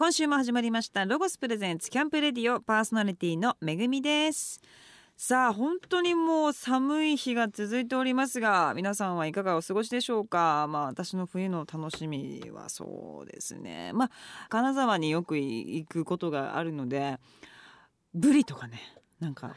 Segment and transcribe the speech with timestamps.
[0.00, 4.58] 今週も始まりましたロゴスプレゼンツキャンプレディオパーソナリティのめぐみです。
[5.14, 10.66] さあ本当にもう寒い日が続いておりますが皆さんはいかがお過ごしでしょうか？
[10.70, 13.92] まあ私の冬の楽しみはそうですね。
[13.92, 14.10] まあ
[14.48, 17.18] 金沢によく行くことがあるので
[18.14, 18.80] ブリとかね
[19.20, 19.54] なんか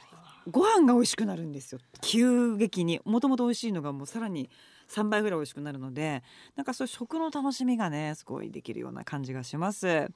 [0.51, 1.79] ご飯が美味しくなるんですよ。
[2.01, 2.99] 急激に。
[3.05, 4.49] もともと美味しいのがもうさらに
[4.89, 6.23] 3倍ぐらい美味しくなるので
[6.55, 10.09] なんかそういう食の楽しみがねすごいできるような感じがします。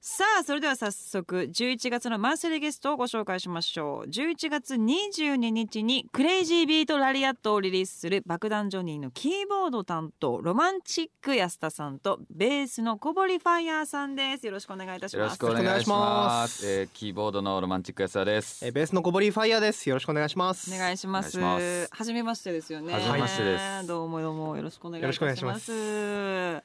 [0.00, 4.08] さあそれでは早速11月のマンスリーゲストをご紹介しましょう。
[4.08, 14.46] 11月22日にクレイジービートラリアットをリリースする爆弾ジョニーのキーボード担当ロマンチック安田さんとベースの小堀ファイヤーさんです。
[14.46, 15.36] よろしくお願いいたしよろます。
[15.36, 16.64] しくお願いします。
[16.64, 18.64] よえー、キーボードのロマンチック安田です。
[18.64, 19.88] えーベースの小堀ファイヤーです。
[19.88, 20.72] よろしくお願いします。
[20.72, 21.36] お願いします。
[21.36, 21.88] お願いします。
[21.92, 22.92] 初めましてですよね。
[22.92, 23.64] 初めましてです
[23.98, 25.44] どうもどうもよろしくお願いいたします。
[25.44, 26.62] ます。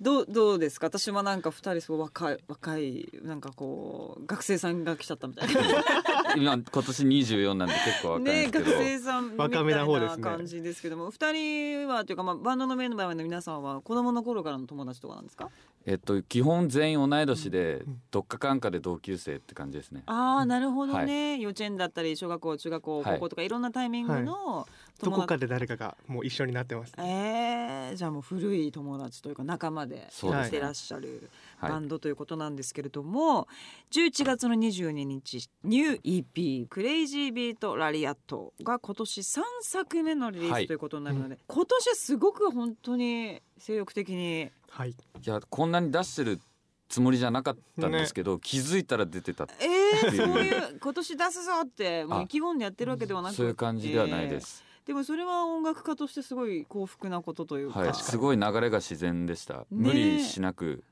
[0.00, 0.86] どうどうですか？
[0.86, 5.60] 私もなんか二人すごい若い若いなんかこう学生さんが来ちゃったみたいな。
[6.36, 15.50] 今今年24なんで結構若いね学すけど、生さんみたい若めな感じですけども二人はというかまあバンドのメンバーの皆さんは子供の頃からの友達とかなんですか？
[15.84, 20.02] えっと基本全員同い年でうんどっかかんかで同級生って感じですね。
[20.06, 24.66] ああなるほどね、幼稚園だったり小学校中学校はい高校とかいろんなタイミングの
[25.02, 26.92] どこかで誰かがもう一緒になってます。
[26.98, 33.46] えー、じゃあもう古い友達というか仲間でそうですねやってらっしゃるはいバンドということなんですけれども、
[33.92, 44.90] 11月の22日ニュー EP「クレイジービートラリアット」が今年3作目のリリーはいスということになるので、今年すごく本当に精力的にはい。
[44.90, 44.94] い
[45.24, 46.40] やこんなに出してる
[46.88, 49.46] つもりじゃなかったんですけど、気づいたら出てた。
[49.60, 54.62] えー、っていうそういう今年出すぞってもう意気込んでやってるわけではなくてそういう感じではないです。
[54.86, 59.64] でもそれは音楽家としてすごい幸福なことというか、はい、すごい流れが自然でした。
[59.70, 60.82] 無理しなく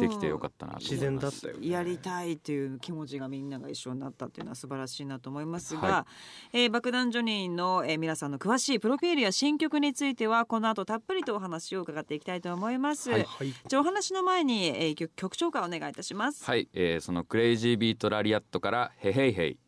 [0.00, 0.92] できてよかったなと思います。
[0.92, 1.68] 自然だったよ、ね。
[1.68, 6.06] やりたいっていう気持ちがみんなが一緒になったっていうのは素晴らしいなと思いますが、は
[6.52, 13.10] えー爆弾ジョニーの、えー皆さんの詳しいプロフィールや新曲についてはこの後たっぷりとお話を伺っていきたいと思います。
[13.10, 13.52] はいはい。
[13.68, 16.44] じゃあお話の前に、えー曲曲紹介お願いいたします。
[16.44, 19.58] はい、えー、そのクレイジービートラリアットからヘヘイヘイ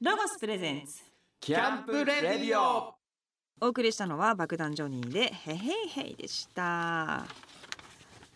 [0.00, 1.02] ロゴス presents
[1.40, 3.03] Camp Radio。
[3.60, 7.24] お送りしたのは爆弾ジョニーでヘヘイヘイでした。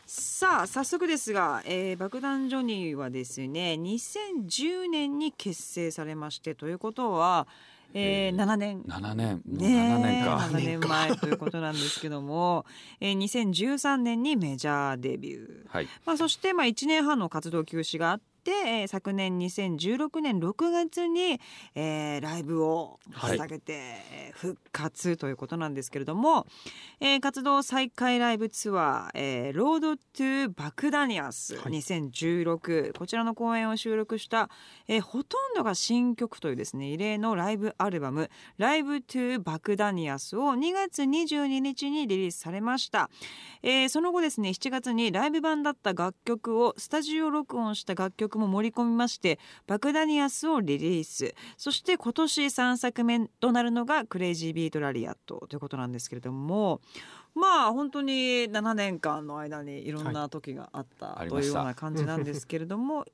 [0.07, 7.47] さあ早速ですが、えー爆弾ジョニーはですね2010年に結成されましてということは、
[7.93, 10.37] えーえー7年7年ね7年か。
[10.37, 12.65] 7年前ということなんですけども、
[13.01, 15.89] えー2013年にメジャーデビュー、はい。
[16.07, 18.28] まあ、そしてまあ1年半の活動休止があって、えー
[18.89, 21.41] 昨年2016年6月に、
[21.75, 26.47] えーライブをはい捧げて、えー復活ということなんですけれども、
[27.01, 34.49] えー活動再開ライブツアー「えーロードトゥバクダニアスはい2016」こちらの公演を収録した、
[34.87, 43.11] えーほとんどが新曲というですね異例のライブアルバム「ライブトゥバクダニアス」を2月22日にリリースされました。
[43.63, 51.35] えーその後ですね7月にライブ版だった楽曲をスタジオ録音した楽曲も盛り込みまして「バクダニアス」をリリース。
[51.57, 56.81] そして今年3作目となるのが「クレイジービートラリアット」ということなんですけれども
[57.35, 58.13] まあ本当に
[58.45, 63.07] 7年間の間にいろんな時があった、というような感じなんですけれども。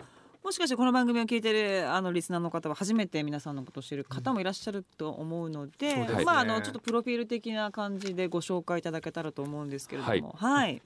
[0.45, 6.25] もしかしてこの番組を聞いてるあのリスナーの方は初めて皆さんのことを知る方もいらっしゃると思うので、そうですね。
[6.27, 10.83] まああのちょっとプロフィール的な感じでご紹介いただけたらと思うんですけれども、はい、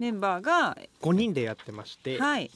[0.00, 2.50] メンバーが5人でやってまして、はい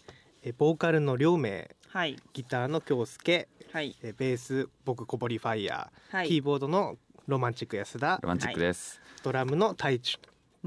[0.47, 9.01] えボーカルの両名、はいギターの京介、はいえベース僕小堀ファイヤー、はいキーボードのロマンチック安田、ロマンチックです。
[9.23, 10.21] ドラムの太一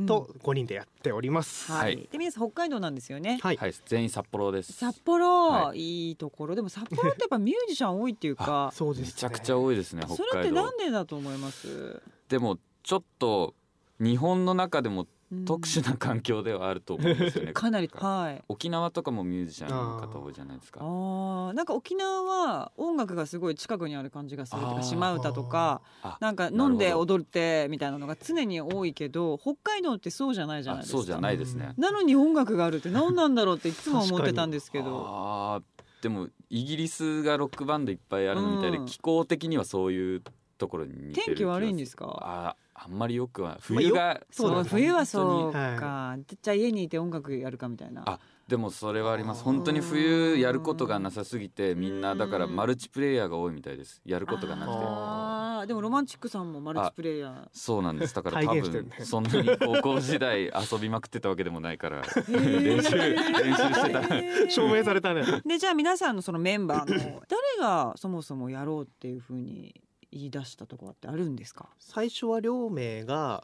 [0.08, 1.72] と5人でやっております。
[1.72, 3.38] はい、はいで皆さん北海道なんですよね。
[3.40, 3.58] はい。
[3.58, 4.74] はい、全員札幌です。
[4.74, 9.08] 札幌、、はいいところでも札幌ってやっぱミュージシャン多いっていうか そうです、ね。
[9.09, 10.78] めちゃくちゃ多いですね、そ北海道れってなん。
[10.78, 13.54] でだと思います、でもちょっと
[14.00, 15.08] 日本の中でもうん
[15.46, 17.52] 特殊な環境ではあると思うんですよね。
[17.52, 18.44] かなりはい。
[18.48, 20.79] 沖縄とかもミュージシャンの方多いじゃないですか。
[20.82, 21.53] あー。
[21.53, 30.97] なんか沖縄は音楽がすごい近くにある感じがするとか島唄とかあなんか飲んで踊ってみたいなのが常に多いけど北海道ってそうじゃないじゃないですか。
[30.97, 31.73] あそうじゃないですね。
[31.78, 35.03] なのに音楽があるって何なんだろうっていつも思ってたんですけど。
[35.09, 35.64] あー
[36.02, 38.85] でもイギリスがロックバンドいっぱいあるのみたいで、うん。
[38.85, 40.22] 気候的にはそういう
[40.59, 42.06] ところに似てる天気悪いんですか？
[42.22, 48.03] ああんまりよくは冬が、そう冬はそう本か、じゃあ家にいて音楽やるかみたいな。
[48.06, 49.44] あでもそれはあります。
[49.44, 54.00] 本当に冬やることがなさすぎてみんなだからマルチプレイヤーが多いみたいです。
[54.06, 54.78] やることがなくて。
[54.79, 55.66] あー。
[55.66, 57.47] でもロマンチックさんもマルチプレイヤー。
[57.52, 58.14] そうなんです。
[58.16, 63.18] だから多分そんなに高校時代遊びまくってたわけでもないから練習練
[63.56, 64.02] 習してた。
[64.50, 65.41] 証明されたね。
[65.46, 69.76] でじゃあ皆さんのそのメンバーの誰がそもそもやろうっていうふうに
[70.12, 71.70] 言い出したところってあるんですか？
[71.80, 73.44] 最初は両名が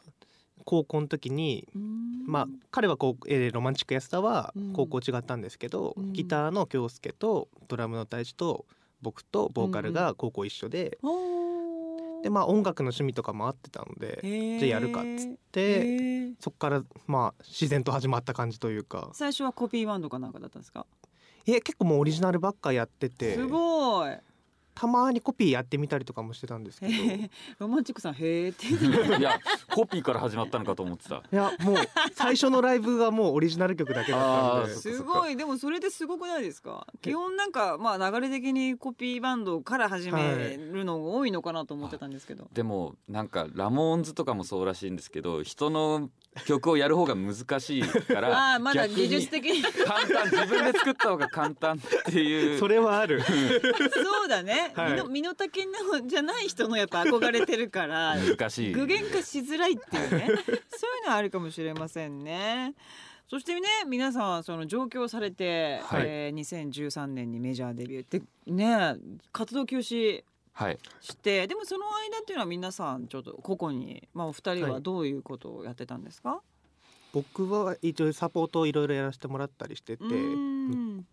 [0.64, 1.68] 高校の時に
[2.26, 4.72] まあ彼はこう、えーロマンチック安田はうん。
[4.72, 6.12] 高校違ったんですけど、うん。
[6.12, 8.64] ギターの京介とドラムの大地と
[9.02, 10.98] 僕とボーカルが高校一緒で、
[12.22, 14.58] でまあ音楽の趣味とかも合ってたので、へー。
[14.58, 16.34] じゃあやるかっつっへてー。
[16.40, 19.10] そっからまあ自然と始まった感じというか。
[19.12, 20.86] 最初はコピーバンドかなんかだったんですか？
[21.46, 23.34] え結構もうオリジナルばっかやってて。
[23.34, 24.16] すごい
[24.74, 26.92] たまにコピーやってみたりとかもしてたんですけど。
[27.60, 28.66] ロマンチックさんへーって。
[29.18, 29.38] いや
[29.72, 31.22] コピーから始まったのかと思ってた。
[31.30, 31.76] やもう
[32.14, 34.74] 最初のライブがもうオリジナル曲だけだったんで。
[34.74, 35.36] すごい。
[35.36, 36.86] でもそれですごくないですか？
[37.02, 46.10] 基本なんかまあ流れ的にコピーバンドから始めるのが多いのかなと思ってたんですけど、でもなんかラモーンズとかもそうらしいんですけど人の
[46.46, 49.62] 曲をやる方が難しいから ああまだ逆に技術的に。
[49.62, 52.58] 簡単自分で作った方が簡単っていう。
[52.58, 53.22] それはある。
[53.22, 54.92] そうだね、はい。
[54.92, 58.72] 身の身の丈のじゃない人のやっぱ憧れてるから 難しい。
[58.72, 60.26] 具現化しづらいっていうね。
[60.26, 60.58] そうい
[61.02, 62.74] うのはあるかもしれませんね。
[63.28, 66.02] そしてね皆さんはその上京されて、はい。
[66.06, 68.96] えー2013年にメジャーデビューってね
[69.32, 70.24] 活動休止
[70.54, 70.78] はい。
[71.00, 76.40] してでもその間っていうのは皆さんちょっと個々に、まあ、お二人はどういうことをやってたんですか、
[77.14, 80.02] 僕は一応サポートをいろいろやらせてもらったりしてて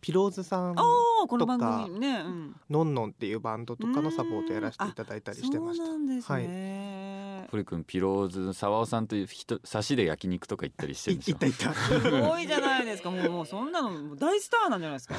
[0.02, 0.82] ピローズさんあ
[1.24, 5.86] あこの番とか組ね、うん、のんのんっていうバンドとかのサポートやらせていただいたりしてました。
[5.86, 11.74] そうなんですね、堀君ピローズ沢尾さんという人差しで焼肉とか行ったりしているんでしょいったいった。
[11.76, 13.12] すごいじゃないですか。
[13.12, 15.16] もうもうそんなの大スターなんじゃないですか。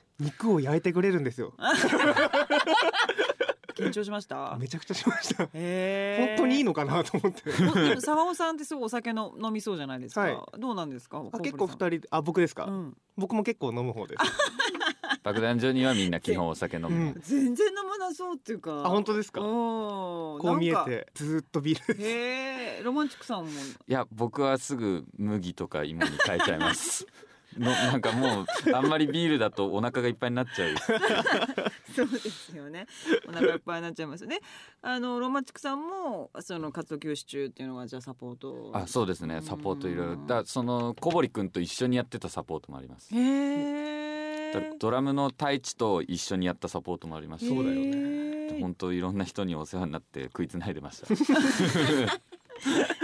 [0.20, 1.52] 肉を焼いてくれるんですよ
[3.76, 4.56] 緊張しました？
[4.58, 5.46] めちゃくちゃしました。
[5.46, 7.42] 本当にいいのかなと思って。
[8.00, 10.60] 沢尾さんってすごいお酒の飲みそうじゃないですか、はい。
[10.60, 11.22] どうなんですか？
[11.32, 12.96] あ結構二人あ僕ですか、うん。
[13.16, 14.22] 僕も結構飲む方です。
[15.22, 17.14] 爆弾所にはみんな基本お酒飲む、うん。
[17.20, 18.84] 全然飲まなそうっていうか。
[18.84, 19.40] あ本当ですか？
[19.40, 22.82] ここう見えてずーっとビールへえ。
[22.84, 23.50] ロマンチックさんも。
[23.50, 27.06] いや僕はすぐ麦とか芋に変えちゃいます
[27.58, 30.74] のなんかもうあんまりビールだとお腹がいっぱいになっちゃう
[31.94, 32.86] そうですよね。
[33.28, 34.40] お腹いっぱいになっちゃいますね。
[34.82, 38.70] あのロマンチックさんもその活動休止中っていうのはじゃあサポート。
[38.74, 39.40] あそうですね。
[39.42, 40.16] サポートいろいろ。
[40.26, 43.14] だその小堀君と一緒にやってたサポートもあります。
[43.14, 47.48] へえだドラムの太一と一緒にやったサポートもあります。
[47.48, 48.52] そうだよね。
[48.52, 51.06] ね本当いろんな人にお世話になって食いつないでました。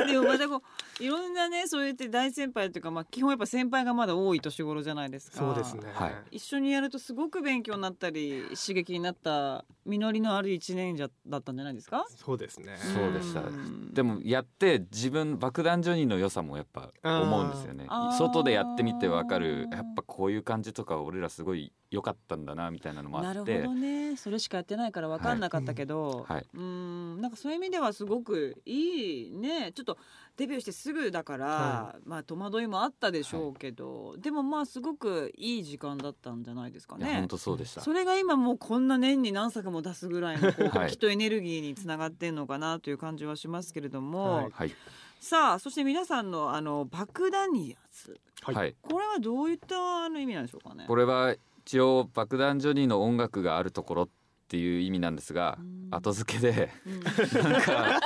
[0.07, 0.63] でもまたこう
[1.01, 5.39] いろんなねそうやって大先輩というか、まあ、基本やっぱ先輩がまだ多い年頃じゃないですか。
[5.39, 6.37] そうですね、はい。
[6.37, 12.07] 一緒にやるとすごく勉強になったり刺激になった実りのある一年じゃだったんじゃないですか？
[12.09, 12.77] そうですね。
[12.77, 13.41] そうでした。
[13.41, 13.93] ん。
[13.93, 17.87] でもやって自分爆弾ジョニーの良さもやっぱ思うんですよね。
[18.19, 19.69] 外でやってみてわかる。
[19.73, 24.17] やっぱこういう感じとか俺らすごい良かったんだなみたいなのもあなるほってどね。
[24.17, 26.47] それしかやってないから分かんなかったけど、はい。
[26.55, 27.21] うん。
[27.21, 29.73] なんかそういう意味ではすごくいいね。
[29.75, 29.99] ちょっと
[30.39, 37.17] デビューしてすぐだから、はまあ戸惑いもあったでしょうけど、でもまあすごくいい時間だったんじゃないですかね。
[37.17, 37.29] 本。
[37.29, 37.83] 当そうでした。
[37.83, 40.91] それが今もうこんな年に何作も出すぐらいのこう、 はい。
[40.91, 44.51] きっとエネルギーにつながってんのかなという感じはしますけれども、はい。
[44.51, 44.75] はい。
[45.21, 48.75] さあそして皆さんのあの爆弾ニアスはいはい。
[48.83, 50.85] これはどういったあの意味なんでしょうかね。
[50.89, 54.09] これは一応爆弾ジョニーの音楽があるところっ
[54.49, 55.89] ていう意味なんですがうん。
[55.91, 57.43] 後付けでうん。
[57.43, 58.01] なんか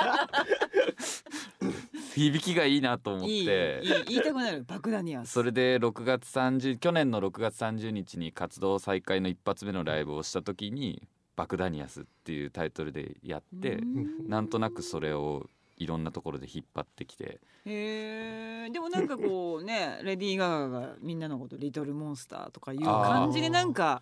[2.13, 4.63] 響きがいいなと思っいいいいて言いたくなる。
[4.63, 5.31] 爆弾ニアス。
[5.31, 14.27] それで6月30去年の6月30日に活動再開の一発目のライブをした時に「バクダニアス」っていうタイトルでやってうん。
[14.29, 15.47] なんとなくそれを
[15.77, 17.39] いろんなところで引っ張ってきて。
[17.65, 24.01] へえでもなんかこう ねレディー・ガガがみんなのこと「リトル・モンスター」とかいう感じでなんか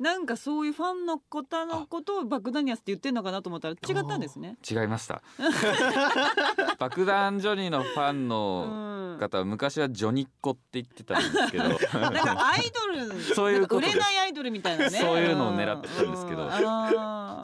[0.00, 4.56] なんかそういうファンの方のことを爆弾ニアスって言ってんのかなと思ったら違ったんですね。
[4.68, 5.22] 違いました。
[6.78, 11.64] 爆弾ジョニーのファンうのん、方は昔はジョニッコって言ってたんですけど。
[11.68, 11.78] なん
[12.14, 12.62] かアイ
[12.98, 14.98] ドル そういう売れないアイドルみたいなね。
[14.98, 16.50] そういうのを狙ってたんですけど。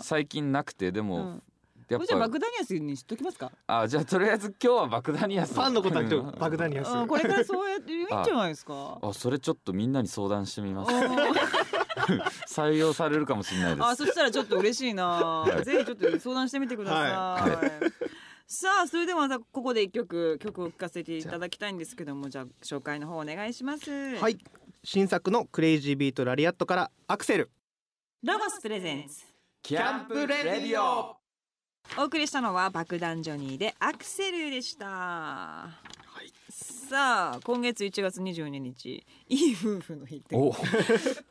[0.01, 1.43] 最近なくてでもうん
[1.89, 2.07] やっぱ。
[2.07, 3.51] じゃあ爆弾ニアスにしときますか？
[3.67, 5.55] あじゃあとりあえず今日は爆弾ニアス。
[5.55, 6.89] ファンのことは今日爆弾ニアス。
[6.93, 8.99] うんこれからそうやっていいんじゃないですか？
[9.03, 10.93] あそれちょっとみんなに相談してみます。
[10.93, 11.09] うん
[12.49, 13.85] 採用されるかもしれないです。
[13.85, 15.65] あそしたらちょっと嬉しいな、はい。
[15.65, 17.69] ぜひちょっと相談してみてください、は
[18.47, 23.91] さあそれではまたここで一曲曲を聴かせていただきたいんですけどもじゃあ紹介の方お願いします。
[24.17, 24.39] はい。
[24.83, 27.51] 新作のクレイジービートラリアットからアクセル。
[28.23, 29.27] ロゴスプレゼンツ。
[29.61, 31.18] キャンプレディオ
[31.97, 35.69] お送りしたのは爆弾ジョニーでアクセルでした。
[36.89, 40.35] さあ今月1月22日いい夫婦の日って。
[40.35, 40.55] お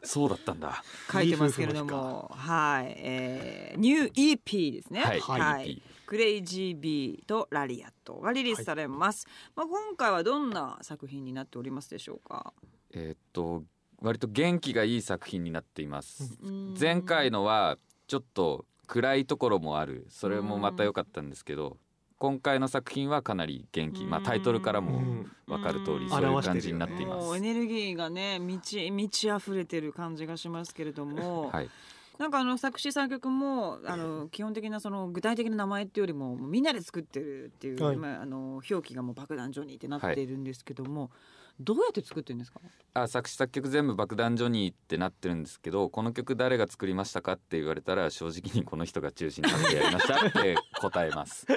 [0.04, 0.84] そうだったんだ。
[1.12, 2.32] 書いてますけれども。
[2.36, 5.02] はい、えー、ニュー EP ですね。
[5.02, 5.20] はい。
[5.20, 5.78] はい。
[5.78, 12.54] EP クレイジービーとラリアットがリリースされます、まあ今回はどんな作品になっておりますでしょうか？
[12.92, 13.64] えーっと
[14.00, 16.38] 割と元気がいい作品になっています。
[16.42, 16.78] うん。
[16.80, 20.06] 前回のはちょっと暗いところもある。
[20.10, 21.78] それもまた良かったんですけど
[22.18, 24.06] 今回の作品はかなり元気。
[24.06, 25.32] まあタイトルからもうん。
[25.48, 26.00] 分かる通うん。
[26.00, 31.70] りそういう感じになっていまもうエすネルギーがね満ち満ち溢れてる感じがしますけれども、はい
[32.20, 37.98] なんかあの作詞作曲もあの 基本的なその具体的な名前っていうよりもみんなで作ってるっていう、はい。
[37.98, 41.12] まあ、あの表記がもう爆弾ジョニーってなっているんですけども、
[41.60, 42.60] どうやって作ってるんですか？
[42.94, 51.46] あ作詞作曲全部爆弾ジョニーってなってるんですけどこの曲誰が作りましたかって言われたら正直にこの人が中心になってやりましたって答えます。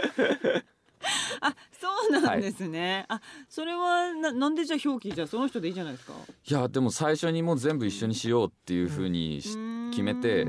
[1.43, 6.13] あそうなんですね、あそれはななんでじゃあ表記じゃあその人でいいじゃないですか？
[6.45, 9.57] いやでも最初にもう全部一緒にしようっていう風にし
[9.91, 10.47] 決めて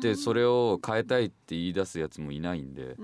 [0.00, 2.96] でそれを変えたいって言い出すやつもいないんで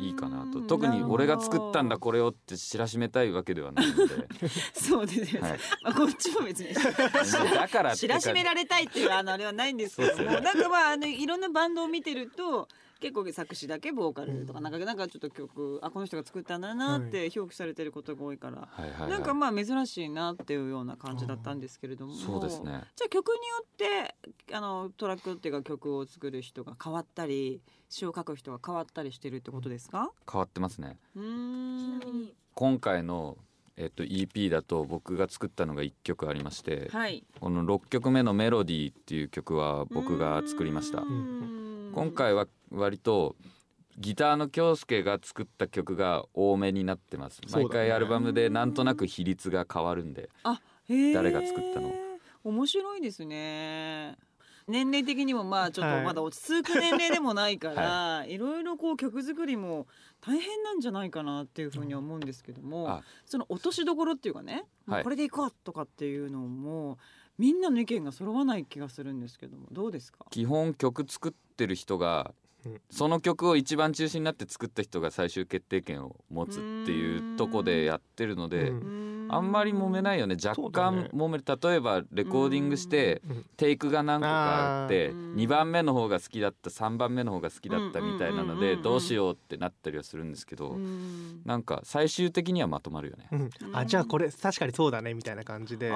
[0.00, 0.60] いいかなと。
[0.62, 4.28] 特に俺が作ったんだこれをって知らしめたいわけではないので、
[4.72, 6.72] そうですね、はい、まあ、こっちも別に。
[6.72, 10.40] だから知らしめられたいっていうあのあれはないんですけども、ね。
[10.40, 12.68] なんかまああのいろんなバンドを見てると
[13.00, 19.10] 結構作詞だけボーカルとかなんかなんかちょっと曲あこの人が作ったんだなって表記されてることが多いから、はいはいはい。
[19.10, 22.82] なんかまあ珍しいなっていうような感じだったんですけれども、そうですね。
[22.94, 23.66] じゃあ曲によっ
[24.46, 30.10] てあのトラックっていうか曲を作る人が変わったり詩を書く人が変わったりしてるってことですか？
[30.30, 30.98] 変わってますね。
[31.16, 32.32] うーん。
[32.54, 33.38] 今回の
[33.76, 37.24] えっと EP だと僕が作ったのが1曲ありまして、はい。
[37.40, 41.00] この6曲目の「メロディー」っていう曲は僕が作りました。
[41.00, 41.59] うーん
[41.92, 43.36] 今回は割と
[43.98, 47.40] ギターの京介が作った曲が多めになってます。
[47.42, 47.48] ね。
[47.52, 50.30] 毎回アルバムでなんとなく比率が変わるんで
[50.88, 51.14] へー。
[51.14, 51.92] 誰が作ったの？
[52.44, 54.16] 面白いですね。
[54.68, 56.04] 年齢的にもまあちょっとはい。
[56.04, 59.88] まだ落ち着く年齢でもないから、い、ろいろこう曲作りも
[60.20, 63.02] 大変なんじゃないかなっていうふうに思うんですけども、あ。
[63.26, 65.02] その落としどころっていうかね、もうはい。
[65.02, 66.98] これでいこうとかっていうのも
[67.40, 70.26] みんなの意見が揃わない気がするんですけどもどうですか？
[70.30, 72.34] 基本曲作ってる人が
[72.66, 72.80] うん。
[72.90, 76.54] その曲を一番中心になって作った人が最終決定権を持つっ
[76.84, 79.10] ていうとこでやってるのでうん。
[79.32, 80.36] あんまり揉めないよね。
[80.44, 81.44] 若干揉める。
[81.46, 83.46] 例えばレコーディングしてうん。
[83.56, 85.34] テイクが何個かあってあー。
[85.36, 91.40] 2番目の方が好きだった3番目の方が好きだったみたいなのでどうしようってなったりはするんですけどうん。
[91.46, 93.28] なんか最終的にはまとまるよね。
[93.32, 93.50] うん。
[93.72, 95.90] あじゃあこれ確かにそうだねみたいな感じで、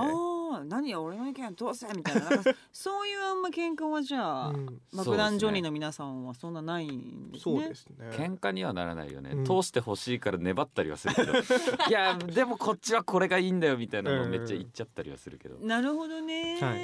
[0.62, 2.30] 何や俺の意見どうせみたいな。
[2.30, 4.80] なんか そういうあんま喧嘩はじゃあ、うん。
[4.94, 7.54] 爆弾ジョニーの皆さんはそんなないんですね。
[7.54, 8.10] そうですね。
[8.12, 9.44] 喧嘩にはならないよね、うん。
[9.44, 11.32] 通してほしいから粘ったりはするけど。
[11.88, 16.74] いやでもこっちはこれがいいんだよみたいなのをめっちゃ言っちゃったりはするけど、なるほどね、は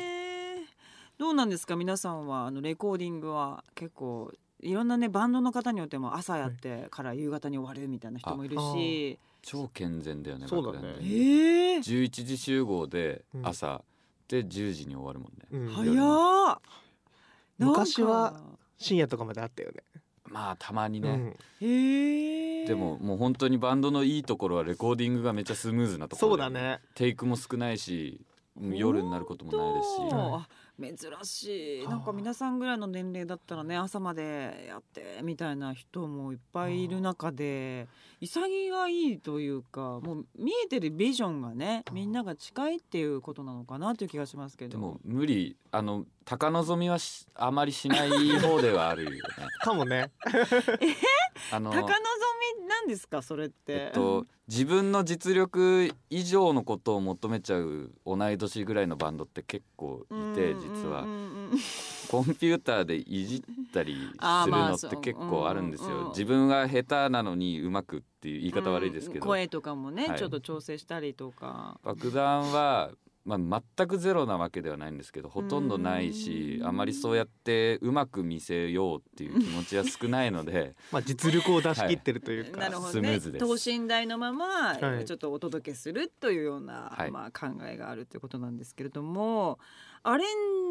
[1.18, 1.76] どうなんですか？
[1.76, 10.96] 皆さんはあのレコーディングは結構いろんなねバンドの方によっても朝やってから夕方に終わるみたいな人もいるし、超健全だよねそうだね。
[11.00, 11.06] えで。
[11.06, 13.46] え11時集合でうん。
[13.46, 13.82] 朝、
[14.28, 15.46] で10時に終わるもんね。
[15.50, 15.66] うん。
[17.58, 18.40] 昔は
[18.78, 19.82] 深夜とかまであったよね。
[20.30, 22.64] まあたまにね、うん。
[22.66, 28.20] でももう本当にバンドのいいところはレコーディングがめっちゃスムーズなところそうだねテイクも少ないし
[28.60, 29.82] 夜になることもないで。
[29.82, 30.48] すし本当あ
[30.80, 31.88] 珍しい。
[31.88, 37.88] なんか皆さんぐらいの年齢だったらね朝までやってみたいな人もいっぱいいる中で
[38.20, 44.70] 潔がいいというかもう見えてるビジョンがねみんなが近いっていうことなのかなという気がしますけど。
[44.72, 45.56] でも無理。
[45.72, 48.10] あの高望みはしあまりしない
[48.40, 49.20] 方ではあるよね。
[49.62, 50.10] かもね
[51.50, 51.88] あの高望
[52.60, 61.06] みなんですかそれって、えっと自分の実力以上のことを求めちゃう同い年ぐらいのバンドって結構いて実は。
[62.10, 63.40] コンピューターでいじっ
[63.72, 66.04] たりするのって結構あるんですそううんうん。
[66.06, 69.24] よ自分は下手なのにうまくっていう言い方悪いですけど。
[69.24, 69.28] うん。
[69.28, 70.18] 声とかもね、はい。
[70.18, 71.78] ちょっと調整したりとか。
[71.84, 72.90] 爆弾は、
[73.38, 76.66] まあ、全くゼロなわけではないんですけどほとんどないしうん。
[76.66, 82.92] あまりそうやってうまく見せようっていう気持ちは少ないので まあ実力を出し切ってるというか、 なるほどね。
[82.92, 83.44] スムーズです。
[83.46, 85.04] 等身大のままはい。
[85.04, 87.10] ちょっとお届けするというような、はい。
[87.10, 89.58] まあ、考えがあるということなんですけれども
[90.02, 90.24] アレ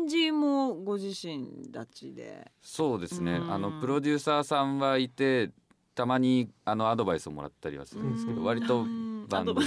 [0.04, 2.52] ンジもご自身たちで？
[2.62, 3.34] そうですね。
[3.34, 3.54] うん。
[3.54, 5.52] あのプロデューサーさんはいて
[5.96, 8.86] たまにあのアドバイスをもらったりはするんですけど割と
[9.30, 9.66] でアアドバイ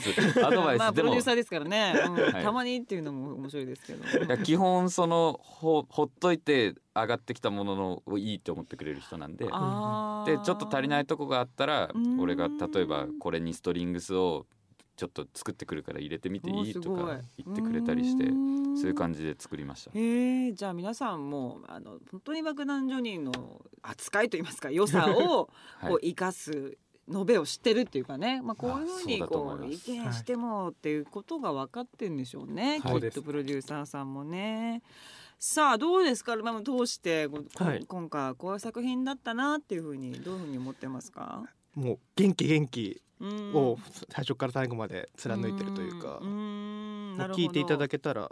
[0.00, 0.10] ス。
[0.44, 2.14] アドバイまあプロデューサーですからね、うん。
[2.14, 2.42] はい。
[2.42, 4.24] たまにっていうのも面白いですけど。
[4.24, 9.44] いや基本そのほほっといて上がってきたもののをいいって思ってくれる人なんで。
[9.44, 12.20] でちょっと足りないとこがあったらうん。
[12.20, 14.46] 俺が例えばこれにストリングスを
[15.00, 18.26] ちょっと作ってくるから入れてみていいとか言ってくれたりして
[18.78, 19.90] そういう感じで作りました。
[19.94, 25.90] へえじゃあ皆さんもあの本当に爆弾ジョニーの扱いといいますか良さをはい。
[25.90, 26.76] こう生かす
[27.10, 33.00] 述べを知ってるっていうかね、まあ、こういうふうにこう意見してもっていうことが分かってんでしょうね、はい。
[33.00, 34.82] きっとプロデューサーさんもね。
[35.38, 36.36] さあどうですか？
[36.36, 37.84] まあ通してこはい。
[37.86, 41.42] 今回こういう作品だったなっていうふうにどういうふうに思ってますか、
[41.74, 43.54] もう元気元気うん。
[43.54, 46.20] を最初から最後まで貫いてるというか、
[47.34, 48.30] 聞いていただけけたら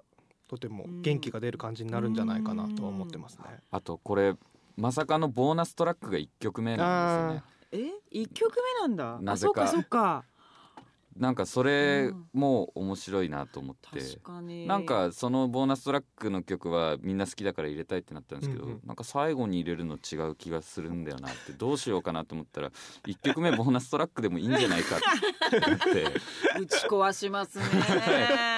[0.49, 3.44] とても元気が出る感じになるんじゃないかなとは思ってますね。
[3.70, 4.35] あとこれ
[4.76, 7.90] まさかのボーナストラックが1曲目なんですよね。
[7.90, 7.98] え？
[8.11, 9.19] 一曲目なんだ。
[9.21, 9.62] なぜか。
[9.65, 10.25] あそうかそうか。
[11.19, 14.00] なんかそれも面白いなと思って。
[14.00, 14.67] 確かに。
[14.67, 18.81] なんかそのボーナストラックの曲はみんな好きだから入れたいってなったんですけど、うんうん。
[18.87, 22.71] なんか最後に入れるの違う気がするんだよなってどうしようかなと思ったら
[23.07, 26.05] 1曲目ボーナストラックでもいいんじゃないかって思って。
[26.61, 27.65] 打ち壊しますね。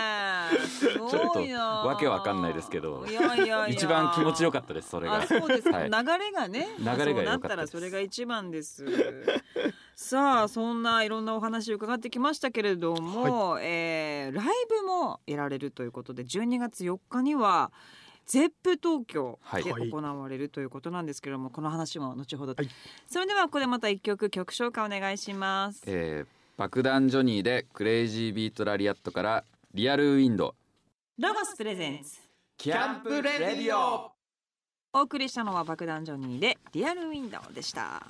[0.66, 1.64] すごいな。
[1.64, 5.26] わけわかんないですけどいやいやいや一番気持ちよかったですそれがあ、。
[5.26, 5.78] そうですか。
[5.78, 6.68] はい流れがね。
[6.78, 8.84] 流れがなったらそれが一番です。
[9.94, 17.72] さあそんないろんなお話を伺ってきましたけれども、えーライブもやられるということで12月4日には
[18.26, 22.68] ゼップ東京はいで行われるということなんですけれども、この話も後ほど、はい
[23.08, 25.82] それではここでまた一曲曲紹介お願いします。
[25.86, 30.56] えー爆弾ジョニーでクレイジービートラリアットからリアルウィンドウ
[31.16, 34.10] ロゴス presents。Camp Radio。
[34.92, 38.04] お送りしたのは爆弾ジョニーでリアルウィンドウでした。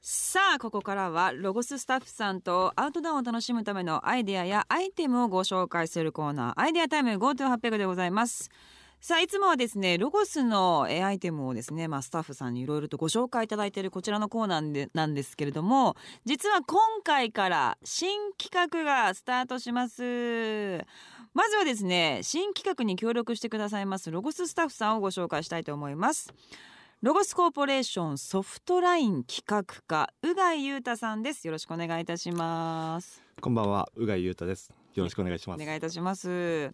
[0.00, 6.60] さあここからはロゴススタッフさんとアウトドアを楽しむためのアイデアやアイテムをご紹介するコーナー。
[6.60, 8.48] アイデアタイム GoTo800 でございます
[9.04, 20.84] さあいつもはですねロゴスのえーアイテムをですね、まあ、スタッフさんにいろいろとご紹介いただいているこちらのコーナーでなんですけれども実は今回から新企画がスタートします。
[21.34, 26.32] まずはですね新企画に協力してくださいますロゴススタッフさんをご紹介したいと思います。
[27.00, 31.44] ロゴスコーポレーションソフトライン企画課宇貝裕太さんです。
[31.44, 33.20] よろしくお願いいたします。
[33.40, 34.70] こんばんは、うがいゆうたです。
[34.94, 35.64] よろしくお願いしまおす。
[35.64, 36.70] 願いいたします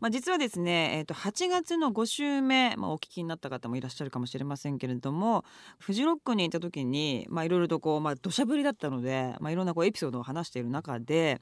[0.00, 5.44] まあ、実はですね、えー、と8月の5週目、まあ、お聞きになった方もいらっしゃるかもしれませんけれども
[5.78, 11.40] フジロックにいた時にいろいろとこう、まあ、土砂降りだったので、まあ、いろんなこうエピソードを話している中で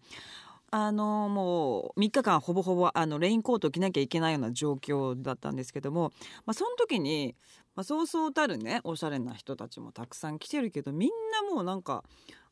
[0.70, 6.12] あのもう3日間ほぼほぼあのレインコートを着なきゃいけないような状況だったんですけども、
[6.44, 7.36] まあ、その時に、
[7.74, 11.10] まあ、そうそうたるねおしゃれな人たちもたくさん来てるけどみん
[11.48, 12.04] なもうなんか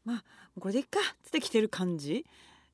[0.05, 0.25] まあ
[0.59, 2.25] これでいっかっつって来てる感じ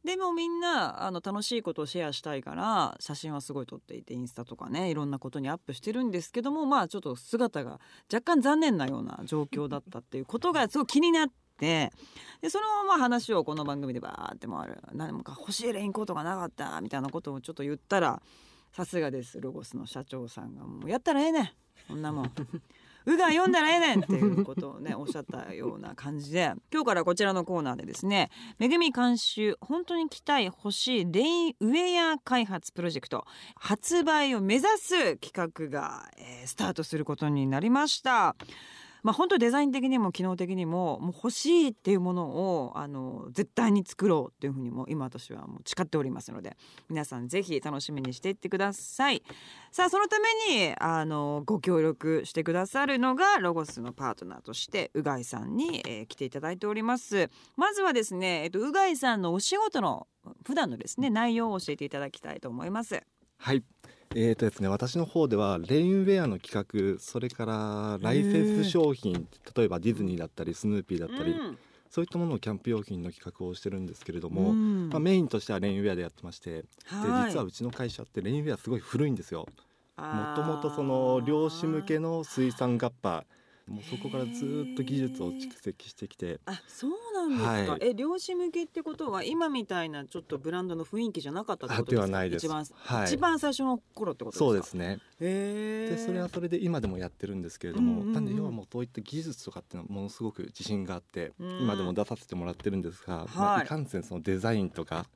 [0.04, 7.80] でもみんなあの楽しいことをシェアしたいから写真はすごい撮っていてインスタとかねいろんなことにアップしてるんですけどもまあちょっと姿が
[8.12, 11.92] 若干残念なような状況だったっていうことがすごい気になって
[12.40, 14.82] でそのまま話をこの番組でバーって回る。
[14.94, 18.20] 何か欲しいレインコートがなかったみたいなことをちょっと言ったら
[18.72, 20.64] さすがですロゴスの社長さんが。
[20.64, 21.50] もうやったらええねん。
[21.86, 22.32] こんなもん。
[23.06, 33.24] うが読んだらええねんっていうことをねおっしゃったような感じで今日からこちらのコーナーでですねめぐみ監修本当に期待欲しいレインウェア開発プロジェクト
[33.56, 38.36] 発売を目指す企画が、えースタートすることになりました。
[39.02, 46.56] まあ、本当デザイン的にも機能的にももう欲しいっていうものをあの絶対に作ろうっていうふうにも今私はもう誓っておりますので
[46.88, 49.22] 皆さんぜひ楽しみにしていってください。
[49.72, 57.30] さあそのためにあのご協力してくださるのがロゴスのパートナーとしてうがいさんに、えー来ていただいております。
[57.56, 60.06] まずはですね、えっと、うがいさんのお仕事の
[60.44, 63.02] 普段のですね内容を教えていただきたいと思います。
[63.42, 63.64] はい。
[64.14, 69.26] えーとですね、私の方ではレインウェアの企画、それからライセンス商品、
[69.56, 71.58] 例えばディズニーだったりスヌーピーだったり、うん
[71.90, 79.46] そういったものをキャンプ用品の企画をしてるんですけれども、うんまあ、メインとしてはレインウェアでやってまして、ではい実はうちの会社ってレインウェアすごい古いんですよ。
[79.98, 83.26] もともとその漁師向けの水産ガッパ
[83.66, 86.40] もうそこからずっと技術を蓄積してきて。
[86.46, 87.80] あそうなんですか、はい。
[87.80, 92.04] え漁師向けってことは今みたいなちょっとブランドの雰囲気じゃなかったってことですか？
[92.04, 92.46] あではないです。
[92.46, 93.06] 一番、はい。
[93.06, 94.44] 一番最初の頃ってことですか？
[94.44, 94.98] そうですね。
[95.18, 98.12] でそれはそれで今でもやってるんですけれども、うんうんうん。
[98.12, 101.60] なんで要はもうそういった技術とかっていうのはものすごく自信があって、うん。
[101.62, 103.64] 今でも出させてもらってるんですが、まあ、はい。
[103.64, 105.06] いかんせんそのデザインとか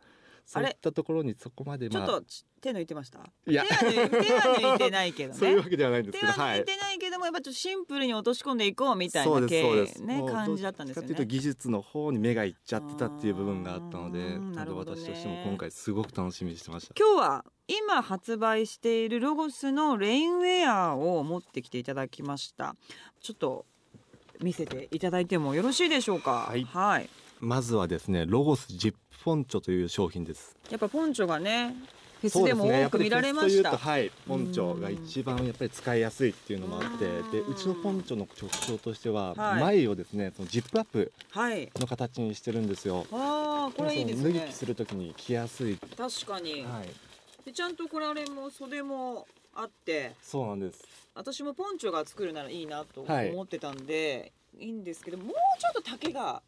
[0.47, 3.19] そういったところにそこまでちょっまあとち手抜いてました？
[3.47, 11.09] いや手は抜いてないけどね そういうわけではないんです手けどはいは抜いてないけどどもやっぱちょっとシンプルに落とし込んでいこうみたいな系ね感じだったんですよね。
[11.09, 16.95] というと技術の方に目がいっちゃってたっていう部分があったので、ね、私としても今回すごく楽しみにしてました。
[16.99, 22.77] 今日は今発売しているロゴスのレインウェアを持ってきていただきました。
[23.21, 23.67] ちょっと
[24.41, 26.47] 見せていただいてもよろしいでしょうか？
[26.51, 26.65] はい。
[26.65, 27.09] はい、
[27.41, 30.57] まずはですね、ロゴスジップポンチョという商品です。
[30.71, 31.75] やっぱポンチョがね、
[32.21, 33.73] フェスでも多く見られました。
[33.73, 41.13] ね、はい、ポンチョが一番やっぱり使いやすいっていうのもあって、でうちのポンチョの特徴としては、はい、前をですね、そのジップアップ
[41.79, 42.99] の形にしてるんですよ。
[42.99, 44.25] はい、ああ、これいいですね。
[44.25, 45.77] 脱ぎ着するときに着やすい。
[45.97, 46.63] 確かに。
[46.63, 46.89] はい。
[47.45, 50.13] でちゃんとこれあれも袖もあって。
[50.23, 50.83] そうなんです。
[51.15, 56.43] 私もポンチョが作るならいいなと思ってたんで、はい、いいんですけど、もうちょっと丈が。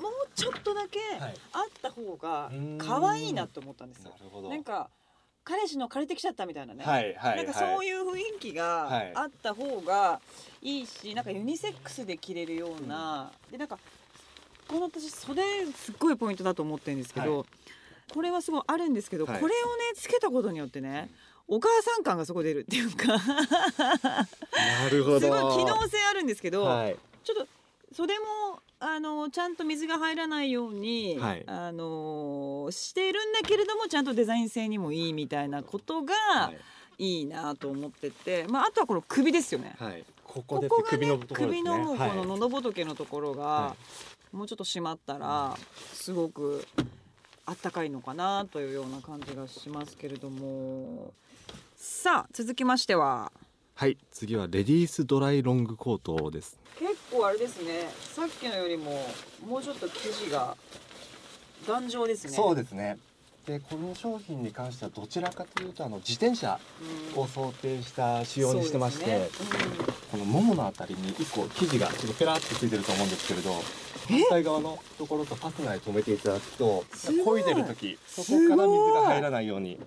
[0.00, 1.32] もうちょっとだけあっ
[1.82, 4.12] た方が可愛いなと思ったんですよ。
[4.48, 4.90] なんか
[5.42, 10.20] 彼氏の借りてきちゃったみたいなね、はいはい、なんかそういう雰囲気があった方が
[10.62, 13.78] いいし、なんかユニセックスで着れるような、でなんか
[14.68, 15.42] この私袖
[15.74, 17.46] すっごいポイントだと思ってるんですけど、はい、
[18.12, 19.50] これはすごいあるんですけど、これをね
[19.96, 21.10] つけたことによってね
[21.48, 23.06] お母さん感がそこ出るっていうか。
[23.08, 23.18] な
[24.90, 25.20] るほど。
[25.20, 27.46] すごい機能性あるんですけど、はい、ちょっ
[27.90, 36.14] と袖もあのちゃんと水が入らないように、はい、あのしているんだけれどもちゃんとデザイン性にもいいみたいなことが
[36.98, 37.22] い。
[37.22, 39.74] いなと思ってて、まあ、あとはこの首ですよね。
[39.78, 43.76] はい、ここですここが、ね、首の、ね、首のこの喉仏のところが、は
[44.34, 45.56] い、もうちょっと締まったら
[45.94, 46.66] すごく
[47.46, 51.14] あったかいのかなというような感じがしますけれども。
[51.74, 53.32] さあ続きましては。
[53.74, 53.96] はい。
[54.10, 56.60] 次はレディースドライロングコートです。
[56.78, 56.89] 結
[57.20, 57.88] 構あれですね。
[58.14, 59.06] さっきのよりも
[59.46, 60.56] もうちょっと生地が
[61.68, 62.32] 頑丈ですね。
[62.32, 62.98] そうですね。
[63.46, 66.58] でこの商品に関してはどちらかというとあの自転車
[67.16, 69.28] を想定した仕様にしてまして、ね。
[70.12, 73.52] うん、このもものあたりに1個生地がちょっとペラってついてると思うんですけれど
[74.08, 77.44] 反対側のところとファスナーに留めていただくと漕い。
[77.44, 79.78] でる時そこから水が入らないように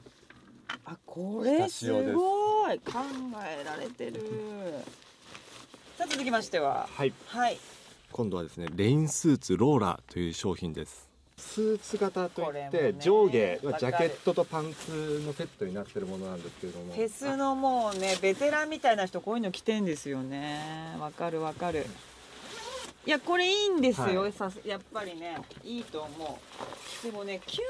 [0.85, 2.79] あこれすごい。
[2.79, 2.99] 考
[3.43, 4.21] えられてる
[5.97, 6.89] さあ続きましては。
[6.91, 7.57] はい、はい、
[8.11, 11.07] 今度はですねレインスーツローラーという商品です。
[11.37, 20.95] スーツ型といって上下ジャケットとパンツのセットになってるものなんですけれどもフェスのもうねベテランみたいな人こういうの着てんですよね。
[20.99, 21.85] わかるわかる
[23.05, 27.05] いやこれいいんですよ、はい、さやっぱりねいいと思う。
[27.05, 27.67] でもね急に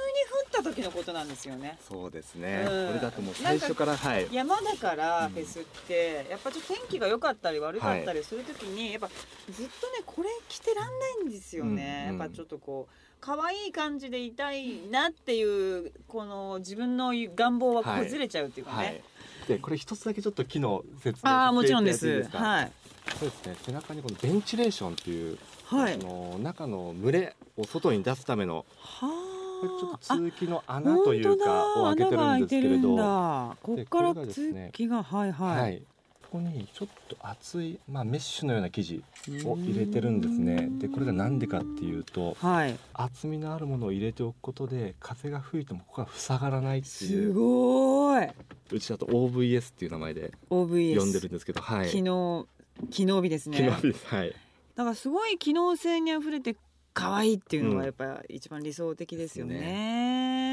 [0.56, 1.80] 降った時のことなんですよね。
[1.90, 4.28] そうですね、うん、これだともう最初からはい。
[4.32, 19.04] 山だからフェスって、うん、やっぱちょっと天気が良かったり悪かったりする時に、はい、やっぱずっとねこれ着てらんないんですよね、うん、やっぱちょっとこう可愛い感じでいたいなっていうこの自分の願望は崩れちゃうっていうかね、はいはい、
[19.48, 22.24] でこれ一つだけちょっと機能説明ああもちろんです。
[22.32, 22.72] はい。
[23.20, 23.56] そうですね。
[23.66, 32.96] 背中にこのベンチレーションっていう、はい、あの中の群れを外に出すためのはあちょっと通気の穴というかを開けてるんですけれど。
[33.62, 35.84] ここから通気が、はいはい、はい、
[36.34, 39.04] ここにちょっと厚い、まあ、メッシュのような生地
[39.46, 40.68] を入れてるんですね。
[40.80, 48.28] でこれが何でかっていうと、はい、厚みのあるものを入れておくことで風が吹いてもここが塞がらないっていうすごい。
[48.72, 50.72] うちだと OVS っていう名前で呼ん
[51.12, 52.48] でるんですけど、はい、機能
[52.90, 53.58] 機能美ですね。
[53.58, 54.08] 機能美です。
[54.08, 54.34] はい。
[54.74, 56.56] だからすごい機能性にあふれて
[56.96, 59.60] 可愛いっていうのがやっぱ一番理想的ですよね。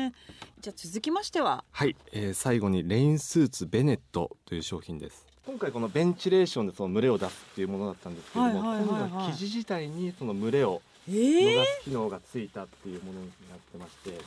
[0.09, 0.13] ね、
[0.61, 1.65] じゃあ続きましては。
[1.71, 14.19] はい、えー、最後にレインスーツベネットという商品です今回このベンチレーションでその群れを出すっていうものだったんですけども、はいはいはいはい、今度は生地自体にその群れを逃す機能がついたっていうものになってまして、え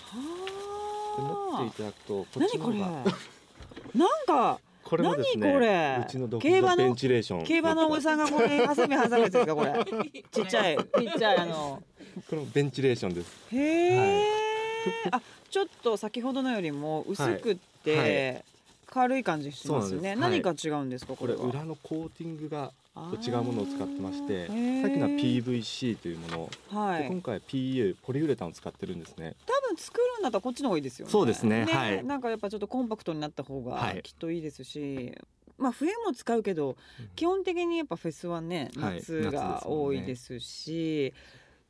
[1.18, 6.04] ー、持っていただくとこっちの方がなんか これもですねこれ？
[6.06, 7.46] うちの独自のベンチレーション。
[7.46, 9.74] 競馬のおじさんがこれ ハサミ挟むやつですかこれ？
[10.30, 11.82] ちっちゃいちっちゃいあの。
[12.30, 13.32] このベンチレーションです。
[13.54, 14.24] へえ、はい、
[15.12, 18.26] あちょっと先ほどのよりも薄くって、はい。
[18.34, 18.44] はい
[18.94, 20.16] 軽い感じしますね。
[20.16, 24.56] 何か違うんですか、これ裏のコーティングが違うものを使ってましてさっ
[24.92, 29.36] きのは PVC というもの、はい、今回は PU ポリウレタンを使ってるんですね。
[29.48, 31.12] 多分作るんだったらこっちの方がいいですよね。
[31.12, 32.06] そうですね、ね、はい。
[32.06, 35.12] なんかやっぱちょっとコンパクトになった方がきっといいですし、
[35.58, 36.78] まあ冬も使うけど、
[37.16, 41.20] 基本的にやっぱフェスはね夏が多いですし、ね、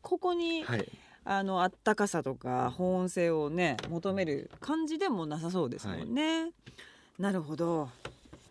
[0.01, 0.91] ここに、はい、
[1.23, 6.41] あのあったかさとか保温性をね求める感じでもなさそうですもんね。
[6.41, 6.53] はい、
[7.19, 7.89] なるほど。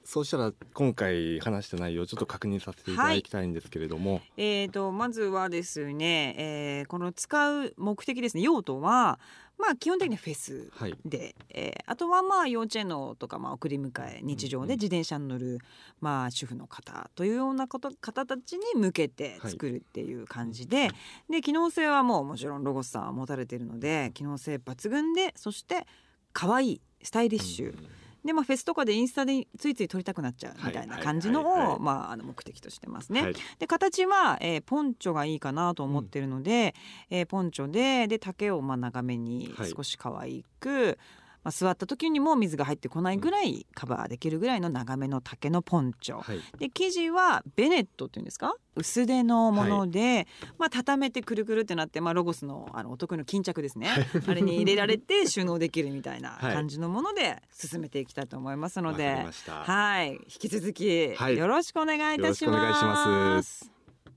[0.05, 8.43] そうしたら今回話した内容をちょっと確認させていただきたいんですけれども、はい、えーと、まずはですね、えー、この使う目的ですね。
[8.43, 9.21] 用途は
[9.59, 10.71] まあ基本的にフェス
[11.05, 15.59] で、はい、えー、あとはまあ幼稚園のとかまあ送り迎え日常で自転車に乗る、
[16.01, 20.93] まあ主婦の方というようなこと方たちに向けて作るっていう感じで、はい、
[21.31, 25.87] で機能性はもうもちろんロゴスさんは持たれているので機能性抜群でそして
[26.33, 27.67] 可愛いスタイリッシュ。
[27.69, 33.23] うんでまあ、フェスとかでインスタでついつい撮りたくなっちゃうみたいな感じのを、まあ、あの目的としてますね。
[33.23, 36.75] はい、で形は、えー、ポンチョがいいかなと思ってるので、
[37.11, 40.99] うん、えー、ポンチョでで丈をまあ長めに少し可愛く、はい
[41.45, 48.55] まあ、座った時にも水が入ってこないぐらいカバーできるぐらいの長めの丈のポンチョ、はい、で生地はベネットっていうんですか？
[48.75, 50.27] 薄手のもので、はい、
[50.59, 53.89] まあ、畳めてくるくるってなって、まあ、ロゴスのあのお得意の巾着ですね。
[54.27, 63.72] あれに入れられて 収納できるみたいな感じのもので進めていきたいと思いますので、はい、引き続きよろしくお願いいたします。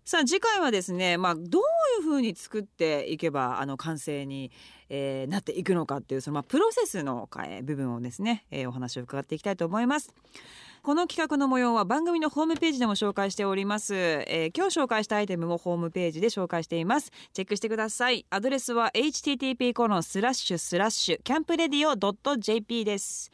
[0.07, 1.61] さあ次回はですね、まあ、どう
[1.99, 4.51] いうふうに作っていけばあの完成に、
[4.87, 10.13] えー、なっていくのかっていうその、まあ、プロセスの、えー、部分をですね、えー、お話を伺っていきたいと思います。
[10.83, 17.11] この企画の模様は番組のホームページでも紹介しております、えー、今日紹介したアイテムもホームページで紹介しています。
[17.33, 18.27] チェックしてください。
[18.29, 23.31] アドレスは http コロンスラッシュスラッシュキャンプレディオ .jp です。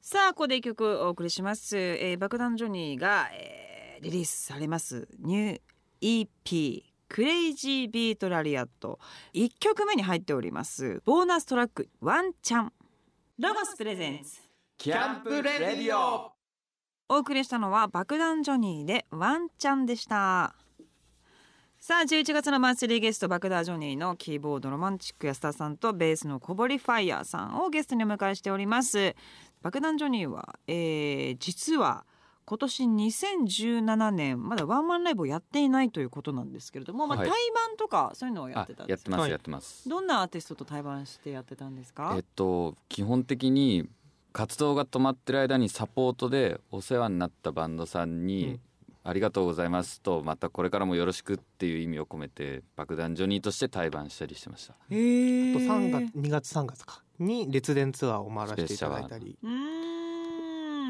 [0.00, 5.08] さあここで一曲お送りします、えー、爆弾ジョニーが、えー、リリースされます。
[5.18, 5.73] ニュー
[6.04, 8.98] EP クレイジービートラリアット
[9.32, 11.00] 1曲目に入っております。
[11.06, 12.72] ボーナストラックワンチャン。
[13.38, 14.38] ロゴス presents。
[14.76, 16.30] Camp Radio。
[17.08, 20.54] お送りしたのは爆弾ジョニーでワンチャンでした。
[21.78, 29.16] さあ11月のマンスリーゲスト爆弾ジョニーのキーボードロマンチック安田さんとベースの小堀ファイヤーさんをゲストにお迎えしております。
[29.62, 32.04] 爆弾ジョニーは、えー、実は
[32.46, 37.32] 今年2017年まだワンマンライブをやっていないということなんですけれども、まあ、対バ
[37.72, 39.88] ンとかそういうのをやってたんですか、はい、やってます、やってます。
[39.88, 42.12] どんなアーティストと対バンしてやってたんですか？
[42.16, 43.88] えっと基本的に
[44.32, 48.58] 活動が止まってる間にサポートでお世話になったバンドさんに、
[49.04, 54.74] ありがとうございますとまたこれからもよろしくっていう意味を込めて爆弾ジョニーとして対バンしたりしてました。
[54.90, 55.52] へえ。
[55.52, 57.02] と3月2月3月か。
[57.18, 59.38] に列伝ツアーを回らせていただいたり。
[59.42, 59.93] うん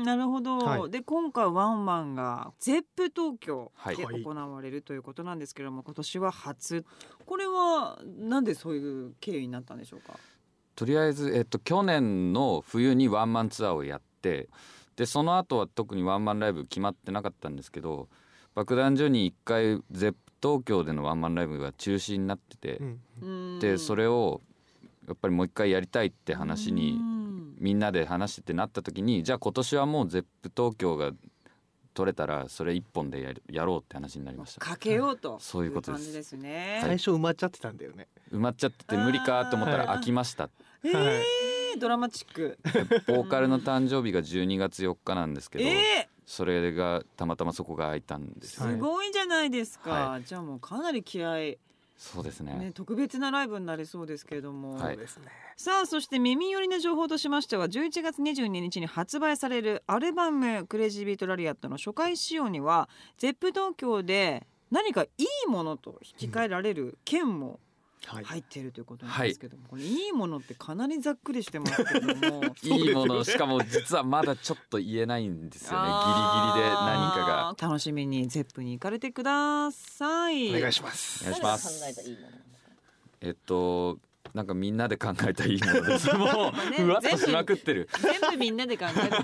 [0.05, 6.85] なるほど、はい、で今回ワンマンがゼップ東京で行われるということなんですけれども、はい、今年は初。
[7.27, 10.19] これはなんでそういう経緯になったんでしょうか？
[10.77, 14.49] とりあえず、えっと、去年の冬にワンマンツアーをやって
[14.97, 18.09] でその後は特にワンマンライブ決まってなかったんですけど
[18.55, 22.79] 爆弾所に1回ゼップ東京でのワンマンライブが中止になってて、
[23.23, 24.43] うん、でそれを
[25.09, 26.99] やっぱりもう一回やりたいって話に
[27.59, 31.13] みんなで話してってなった時にじゃあ今年はもう ZEP 東京が
[31.95, 34.61] 取れたらそれ一本でややろうって話になりました。
[34.61, 35.39] かけようと。
[35.41, 36.13] そういうことです。
[36.13, 38.09] ですね、最初埋まっちゃってたんだよね。
[38.33, 40.51] 埋まっちゃってて無理かと思ったら飽きました、
[40.83, 42.59] えー、ドラマチック。
[43.07, 51.55] ボーカルの誕生日が12月4日なんですけど、えー、それがたまたまそこが空いたんですすごいじゃないですか、はい、じゃあもうかなり気合
[51.97, 54.99] そうですね、ね、特別なライブになりそうですけれども、はい、
[55.57, 65.09] さあそして耳寄りな情報としましては11月22日に発売されるアルバム「クレイジービートラリアット」の初回仕様には ZEP 東京で何かい
[65.47, 67.61] いものと引き換えられる券も
[68.07, 73.23] 入っているということなんですけども、はい、これいいものってかなりざっくりしてますけども いいもの。
[73.25, 75.89] しかも実はまだちょっと言えないんですよね。
[75.89, 77.69] ギリギリで何かが。
[77.69, 80.57] 楽しみに Zepp に行かれてください。
[80.57, 81.25] お願いします。
[81.25, 81.85] お願いします。
[83.21, 83.99] えっと
[84.35, 86.13] なんかみんなで考えたいいものです。
[86.13, 86.29] もう、
[86.75, 87.89] ふわっとしまくってる。
[88.01, 89.17] 全部みんなで考えて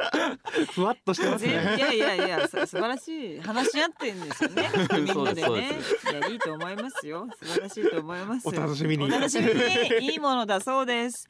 [0.72, 1.52] ふわっとしてますね。
[1.52, 4.70] いやいやいや、素晴らしい話し合ってんですよね。
[4.96, 5.78] みんなでね。
[6.10, 7.28] いやいいと思いますよ。
[7.42, 8.48] 素晴らしいと思います。
[8.48, 9.04] お楽しみに。
[9.04, 11.28] お楽しみにいいものだそうです。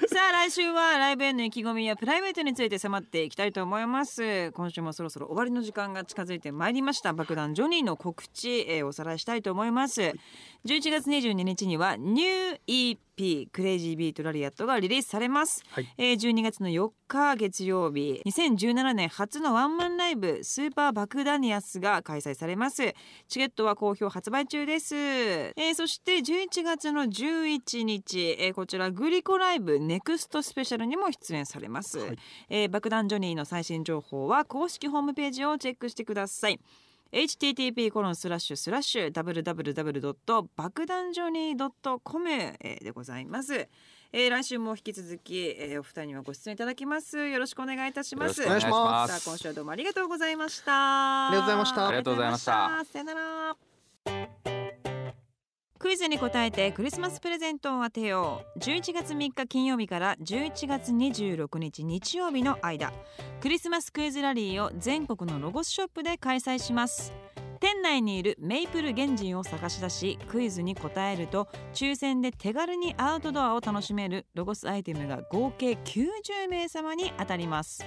[0.12, 22.94] さあ来週はライブへの意気込みやプライベートについて迫っていきたいと思います今週もそろそろ終わりの時間が近づいてまいりました爆弾ジョニーの告知、えー、おさらいしたいと思います11月22日にはニュー EP クレイジービートラリアットがリリースされます、はい、えー、12月の4日月曜日2017年初のワンマンライブスーパーバクダニアスが開催されます。
[23.28, 36.60] チケットは好評発売中です、えー、そして11月の11日、えー、こちらグリコライブネクストスペシャルにも出演されます、はい、えー、爆弾ジョニーの最新情報は公式ホームページをチェックしてください
[37.12, 40.46] http コロンスラッシュスラッシュ www.
[40.56, 42.28] 爆弾ジョニー .com
[42.60, 43.68] でございます。
[44.12, 47.16] えー、来週も引き続き、えー、お二人にはご出演いただきます。
[47.28, 48.42] よろしくお願いいたします。
[48.42, 49.20] お願いします。
[49.20, 51.28] さあ今週はどうもありがとうございました。
[51.28, 51.88] ありがとうございました。
[51.88, 52.84] ありがとうございました。
[52.84, 53.69] さよなら
[55.80, 58.58] クイズに答えてクリスマスプレゼントを当てよう。
[58.58, 62.92] 11月3日金曜日から11月26日日曜日の間。
[63.40, 67.14] クリスマスクイズラリーを全国のロゴスショップで開催します。
[67.60, 77.82] 店内にいるメイプル原人を探し出しクイズに答えると抽選で手軽にアウトドアを楽しめるロゴスアイテムが合計90名様に当たります。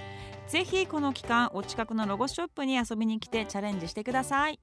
[0.47, 4.59] ぜひこの期間お近くのロゴスショップに遊びに来てチャレンジしてください。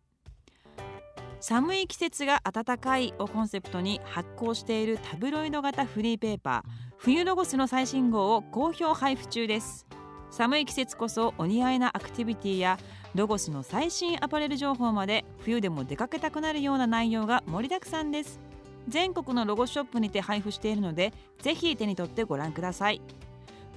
[1.40, 9.87] 寒い季節が暖かいをコンセプトに発行しているタブロイド型フリーペーパー冬ロゴスの最新号を好評配布中です。
[10.31, 12.79] 寒い季節こそお似合いなアクティビティや
[13.14, 18.38] ロゴスの最新アパレル情報まで冬でも出かけたくなるような内容が盛りだくさんです。
[18.87, 23.00] 全国のロゴショップにて配布しているのでぜひ手に取ってご覧ください。